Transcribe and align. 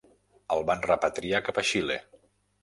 El 0.55 0.63
van 0.69 0.81
repatriar 0.85 1.43
cap 1.49 1.61
a 1.63 1.65
Xile. 1.73 1.99